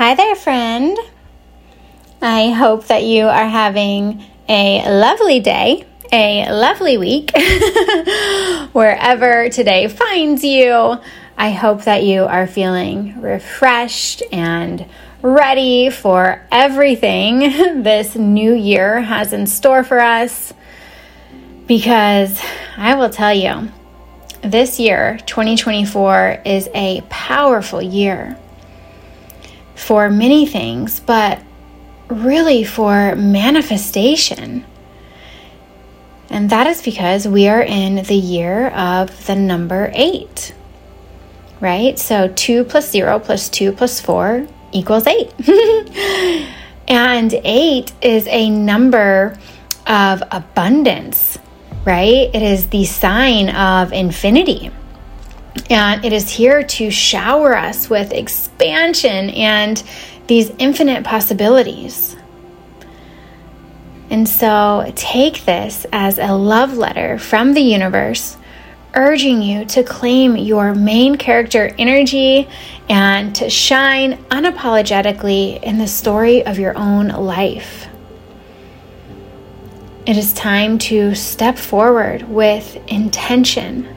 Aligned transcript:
Hi 0.00 0.14
there, 0.14 0.34
friend. 0.34 0.96
I 2.22 2.52
hope 2.52 2.86
that 2.86 3.04
you 3.04 3.26
are 3.26 3.46
having 3.46 4.24
a 4.48 4.82
lovely 4.90 5.40
day, 5.40 5.84
a 6.10 6.50
lovely 6.50 6.96
week, 6.96 7.30
wherever 8.72 9.50
today 9.50 9.88
finds 9.88 10.42
you. 10.42 10.98
I 11.36 11.50
hope 11.50 11.84
that 11.84 12.02
you 12.02 12.24
are 12.24 12.46
feeling 12.46 13.20
refreshed 13.20 14.22
and 14.32 14.86
ready 15.20 15.90
for 15.90 16.46
everything 16.50 17.40
this 17.82 18.16
new 18.16 18.54
year 18.54 19.02
has 19.02 19.34
in 19.34 19.46
store 19.46 19.84
for 19.84 20.00
us. 20.00 20.54
Because 21.66 22.40
I 22.78 22.94
will 22.94 23.10
tell 23.10 23.34
you, 23.34 23.70
this 24.40 24.80
year, 24.80 25.18
2024, 25.26 26.40
is 26.46 26.70
a 26.72 27.02
powerful 27.10 27.82
year 27.82 28.38
for 29.80 30.10
many 30.10 30.46
things, 30.46 31.00
but 31.00 31.42
really 32.08 32.64
for 32.64 33.16
manifestation. 33.16 34.64
And 36.28 36.50
that 36.50 36.66
is 36.66 36.82
because 36.82 37.26
we 37.26 37.48
are 37.48 37.62
in 37.62 38.04
the 38.04 38.14
year 38.14 38.68
of 38.68 39.26
the 39.26 39.34
number 39.34 39.90
eight, 39.94 40.54
right? 41.60 41.98
So 41.98 42.28
2 42.28 42.64
plus 42.64 42.90
0 42.90 43.18
plus 43.18 43.48
2 43.48 43.72
plus 43.72 44.00
4 44.00 44.46
equals 44.72 45.06
8. 45.06 45.32
and 46.88 47.34
8 47.34 47.92
is 48.02 48.26
a 48.28 48.50
number 48.50 49.36
of 49.86 50.22
abundance 50.30 51.38
right? 51.84 52.30
It 52.34 52.42
is 52.42 52.68
the 52.68 52.84
sign 52.84 53.48
of 53.50 53.92
infinity. 53.92 54.70
And 55.68 56.04
it 56.04 56.12
is 56.12 56.30
here 56.30 56.62
to 56.62 56.90
shower 56.90 57.56
us 57.56 57.88
with 57.88 58.12
expansion 58.12 59.30
and 59.30 59.82
these 60.26 60.50
infinite 60.58 61.04
possibilities. 61.04 62.16
And 64.10 64.28
so 64.28 64.92
take 64.96 65.44
this 65.44 65.86
as 65.92 66.18
a 66.18 66.32
love 66.32 66.76
letter 66.76 67.18
from 67.18 67.54
the 67.54 67.60
universe, 67.60 68.36
urging 68.94 69.40
you 69.40 69.64
to 69.66 69.84
claim 69.84 70.36
your 70.36 70.74
main 70.74 71.16
character 71.16 71.72
energy 71.78 72.48
and 72.88 73.34
to 73.36 73.48
shine 73.48 74.16
unapologetically 74.24 75.62
in 75.62 75.78
the 75.78 75.86
story 75.86 76.44
of 76.44 76.58
your 76.58 76.76
own 76.76 77.08
life. 77.08 77.86
It 80.06 80.16
is 80.16 80.32
time 80.32 80.78
to 80.78 81.14
step 81.14 81.56
forward 81.56 82.22
with 82.22 82.76
intention, 82.88 83.88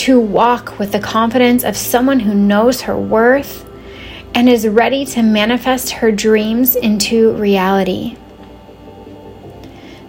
to 0.00 0.18
walk 0.18 0.78
with 0.78 0.92
the 0.92 0.98
confidence 0.98 1.64
of 1.64 1.76
someone 1.76 2.20
who 2.20 2.34
knows 2.34 2.82
her 2.82 2.96
worth 2.96 3.68
and 4.34 4.48
is 4.48 4.66
ready 4.66 5.04
to 5.04 5.22
manifest 5.22 5.90
her 5.90 6.10
dreams 6.12 6.76
into 6.76 7.32
reality. 7.34 8.16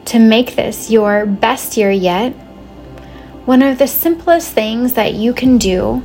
To 0.06 0.20
make 0.20 0.56
this 0.56 0.90
your 0.90 1.26
best 1.26 1.78
year 1.78 1.92
yet, 1.92 2.32
one 3.46 3.62
of 3.62 3.78
the 3.78 3.88
simplest 3.88 4.52
things 4.52 4.94
that 4.94 5.14
you 5.14 5.34
can 5.34 5.58
do 5.58 6.04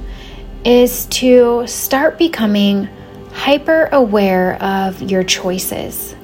is 0.64 1.06
to 1.06 1.66
start 1.66 2.18
becoming 2.18 2.88
hyper 3.32 3.88
aware 3.92 4.60
of 4.62 5.02
your 5.02 5.22
choices 5.22 6.16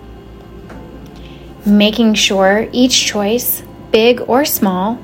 making 1.64 2.14
sure 2.14 2.68
each 2.72 3.06
choice, 3.06 3.62
big 3.90 4.20
or 4.22 4.44
small, 4.44 4.98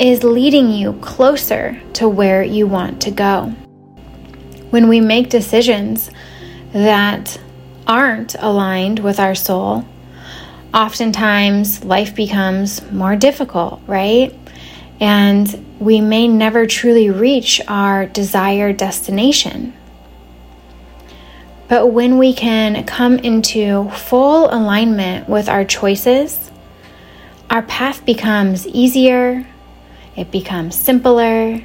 is 0.00 0.24
leading 0.24 0.70
you 0.70 0.94
closer 0.94 1.78
to 1.92 2.08
where 2.08 2.42
you 2.42 2.66
want 2.66 3.02
to 3.02 3.10
go. 3.10 3.52
When 4.70 4.88
we 4.88 4.98
make 4.98 5.28
decisions 5.28 6.10
that 6.72 7.38
aren't 7.86 8.34
aligned 8.36 9.00
with 9.00 9.20
our 9.20 9.34
soul, 9.34 9.84
oftentimes 10.72 11.84
life 11.84 12.14
becomes 12.14 12.80
more 12.90 13.14
difficult, 13.14 13.82
right? 13.86 14.34
And 15.00 15.66
we 15.78 16.00
may 16.00 16.28
never 16.28 16.66
truly 16.66 17.10
reach 17.10 17.60
our 17.68 18.06
desired 18.06 18.78
destination. 18.78 19.74
But 21.68 21.88
when 21.88 22.16
we 22.16 22.32
can 22.32 22.84
come 22.84 23.18
into 23.18 23.90
full 23.90 24.46
alignment 24.46 25.28
with 25.28 25.48
our 25.48 25.64
choices, 25.64 26.50
our 27.50 27.62
path 27.62 28.04
becomes 28.06 28.66
easier, 28.66 29.46
it 30.16 30.30
becomes 30.30 30.74
simpler, 30.76 31.62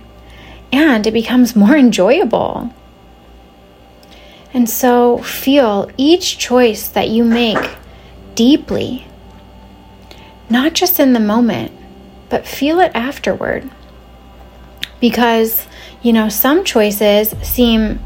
and 0.71 1.07
it 1.07 1.11
becomes 1.13 1.55
more 1.55 1.75
enjoyable. 1.85 2.73
And 4.53 4.69
so 4.69 5.17
feel 5.17 5.91
each 5.97 6.37
choice 6.37 6.87
that 6.89 7.09
you 7.09 7.25
make 7.25 7.75
deeply, 8.35 9.05
not 10.49 10.73
just 10.73 10.99
in 10.99 11.13
the 11.13 11.19
moment, 11.19 11.73
but 12.29 12.47
feel 12.47 12.79
it 12.79 12.91
afterward. 12.95 13.69
Because, 15.01 15.67
you 16.01 16.13
know, 16.13 16.29
some 16.29 16.63
choices 16.63 17.35
seem 17.41 17.99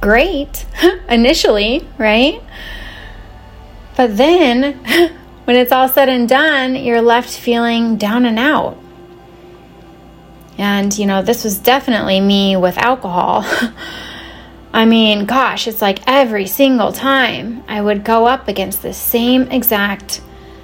great 0.00 0.66
initially, 1.08 1.86
right? 1.96 2.42
But 3.96 4.16
then 4.16 4.74
when 5.44 5.56
it's 5.56 5.72
all 5.72 5.88
said 5.88 6.08
and 6.08 6.28
done, 6.28 6.74
you're 6.74 7.02
left 7.02 7.30
feeling 7.30 7.96
down 7.96 8.26
and 8.26 8.38
out. 8.38 8.76
And, 10.58 10.96
you 10.96 11.06
know, 11.06 11.22
this 11.22 11.44
was 11.44 11.58
definitely 11.58 12.20
me 12.20 12.56
with 12.56 12.78
alcohol. 12.78 13.44
I 14.72 14.86
mean, 14.86 15.24
gosh, 15.24 15.68
it's 15.68 15.80
like 15.80 16.00
every 16.06 16.46
single 16.46 16.92
time 16.92 17.62
I 17.68 17.80
would 17.80 18.04
go 18.04 18.26
up 18.26 18.48
against 18.48 18.82
the 18.82 18.92
same 18.92 19.42
exact 19.50 20.20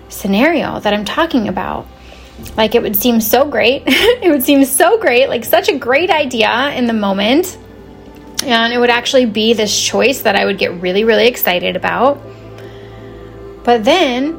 scenario 0.09 0.81
that 0.81 0.93
I'm 0.93 1.05
talking 1.05 1.49
about. 1.49 1.87
Like, 2.57 2.75
it 2.75 2.83
would 2.83 2.97
seem 2.97 3.21
so 3.21 3.49
great. 3.49 3.85
it 3.87 4.31
would 4.31 4.43
seem 4.43 4.65
so 4.65 4.99
great, 4.99 5.29
like 5.29 5.45
such 5.45 5.69
a 5.69 5.79
great 5.79 6.11
idea 6.11 6.71
in 6.71 6.87
the 6.87 6.93
moment. 6.93 7.57
And 8.45 8.73
it 8.73 8.79
would 8.79 8.91
actually 8.91 9.27
be 9.27 9.53
this 9.53 9.79
choice 9.81 10.23
that 10.23 10.35
I 10.35 10.45
would 10.45 10.59
get 10.59 10.73
really, 10.81 11.05
really 11.05 11.27
excited 11.27 11.77
about. 11.77 12.21
But 13.65 13.85
then, 13.85 14.33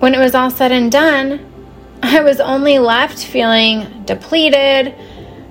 when 0.00 0.14
it 0.14 0.18
was 0.18 0.34
all 0.34 0.50
said 0.50 0.72
and 0.72 0.90
done, 0.90 1.47
I 2.02 2.20
was 2.20 2.40
only 2.40 2.78
left 2.78 3.24
feeling 3.24 4.04
depleted 4.04 4.94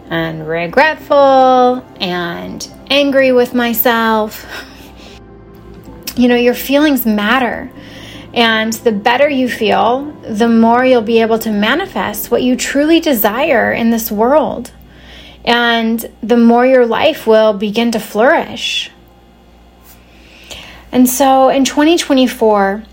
and 0.10 0.48
regretful 0.48 1.86
and 2.00 2.68
angry 2.90 3.32
with 3.32 3.54
myself. 3.54 4.46
You 6.16 6.28
know, 6.28 6.36
your 6.36 6.56
feelings 6.56 7.06
matter. 7.06 7.72
And 8.34 8.74
the 8.74 8.92
better 8.92 9.30
you 9.30 9.48
feel, 9.48 10.06
the 10.24 10.50
more 10.50 10.84
you'll 10.84 11.04
be 11.04 11.22
able 11.22 11.38
to 11.38 11.52
manifest 11.52 12.32
what 12.32 12.42
you 12.42 12.56
truly 12.56 13.00
desire 13.00 13.72
in 13.72 13.92
this 13.92 14.12
world 14.12 14.72
and 15.48 16.12
the 16.22 16.36
more 16.36 16.66
your 16.66 16.86
life 16.86 17.26
will 17.26 17.54
begin 17.54 17.90
to 17.92 18.00
flourish. 18.00 18.92
And 20.92 21.10
so 21.10 21.48
in 21.48 21.64
2024, 21.64 22.84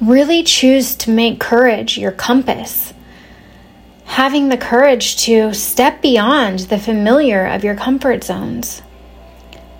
really 0.00 0.42
choose 0.42 0.94
to 0.96 1.10
make 1.10 1.40
courage 1.40 1.98
your 1.98 2.12
compass. 2.12 2.92
Having 4.04 4.48
the 4.48 4.56
courage 4.56 5.16
to 5.24 5.52
step 5.52 6.00
beyond 6.00 6.60
the 6.60 6.78
familiar 6.78 7.46
of 7.46 7.64
your 7.64 7.74
comfort 7.74 8.24
zones. 8.24 8.82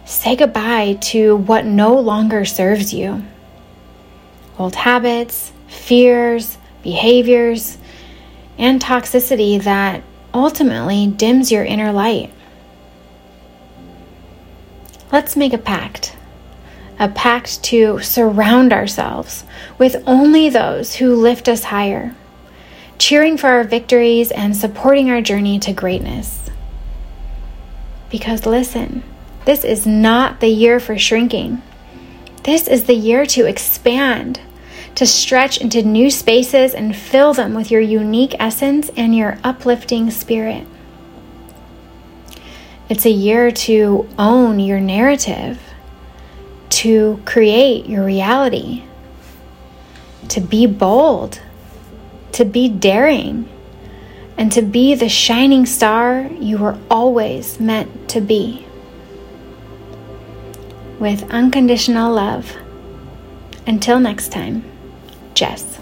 Say 0.04 0.36
goodbye 0.36 0.98
to 1.02 1.36
what 1.36 1.64
no 1.64 1.98
longer 1.98 2.44
serves 2.44 2.92
you. 2.92 3.24
Old 4.58 4.74
habits, 4.74 5.52
fears, 5.68 6.58
behaviors, 6.82 7.78
and 8.58 8.80
toxicity 8.80 9.62
that 9.62 10.02
ultimately 10.32 11.06
dims 11.06 11.50
your 11.50 11.64
inner 11.64 11.92
light. 11.92 12.32
Let's 15.12 15.36
make 15.36 15.52
a 15.52 15.58
pact. 15.58 16.16
A 16.98 17.08
pact 17.08 17.62
to 17.64 18.00
surround 18.00 18.72
ourselves 18.72 19.44
with 19.78 20.02
only 20.06 20.48
those 20.48 20.96
who 20.96 21.14
lift 21.14 21.48
us 21.48 21.64
higher, 21.64 22.14
cheering 22.98 23.36
for 23.36 23.48
our 23.48 23.64
victories 23.64 24.30
and 24.30 24.56
supporting 24.56 25.10
our 25.10 25.20
journey 25.20 25.58
to 25.58 25.72
greatness. 25.72 26.50
Because 28.10 28.46
listen, 28.46 29.02
this 29.44 29.64
is 29.64 29.86
not 29.86 30.40
the 30.40 30.48
year 30.48 30.80
for 30.80 30.96
shrinking. 30.98 31.60
This 32.44 32.66
is 32.66 32.84
the 32.84 32.94
year 32.94 33.26
to 33.26 33.46
expand 33.46 34.40
to 34.96 35.06
stretch 35.06 35.58
into 35.58 35.82
new 35.82 36.10
spaces 36.10 36.74
and 36.74 36.96
fill 36.96 37.34
them 37.34 37.54
with 37.54 37.70
your 37.70 37.82
unique 37.82 38.34
essence 38.38 38.90
and 38.96 39.14
your 39.14 39.38
uplifting 39.44 40.10
spirit. 40.10 40.66
It's 42.88 43.04
a 43.04 43.10
year 43.10 43.50
to 43.50 44.08
own 44.18 44.58
your 44.58 44.80
narrative, 44.80 45.65
to 46.86 47.20
create 47.24 47.86
your 47.86 48.04
reality, 48.04 48.84
to 50.28 50.40
be 50.40 50.66
bold, 50.66 51.40
to 52.30 52.44
be 52.44 52.68
daring, 52.68 53.48
and 54.38 54.52
to 54.52 54.62
be 54.62 54.94
the 54.94 55.08
shining 55.08 55.66
star 55.66 56.30
you 56.38 56.56
were 56.56 56.78
always 56.88 57.58
meant 57.58 58.08
to 58.08 58.20
be. 58.20 58.66
with 60.98 61.30
unconditional 61.30 62.12
love. 62.12 62.56
Until 63.66 64.00
next 64.00 64.32
time, 64.32 64.64
Jess. 65.34 65.78